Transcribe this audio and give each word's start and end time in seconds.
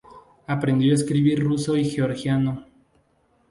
Aprendió 0.47 0.91
a 0.91 0.95
escribir 0.95 1.43
ruso 1.43 1.77
y 1.77 1.85
georgiano. 1.85 2.65